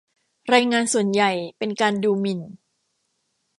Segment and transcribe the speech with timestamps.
[0.53, 2.39] รายงานส่วนใหญ่เป็นการดูหมิ่น